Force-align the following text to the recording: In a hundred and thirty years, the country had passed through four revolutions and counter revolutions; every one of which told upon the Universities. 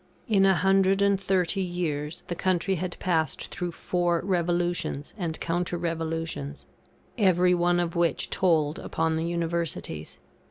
In 0.27 0.47
a 0.47 0.55
hundred 0.55 0.99
and 1.03 1.21
thirty 1.21 1.61
years, 1.61 2.23
the 2.27 2.33
country 2.33 2.73
had 2.73 2.97
passed 2.97 3.49
through 3.53 3.71
four 3.73 4.19
revolutions 4.25 5.13
and 5.15 5.39
counter 5.39 5.77
revolutions; 5.77 6.65
every 7.19 7.53
one 7.53 7.79
of 7.79 7.95
which 7.95 8.31
told 8.31 8.79
upon 8.79 9.15
the 9.15 9.25
Universities. 9.25 10.17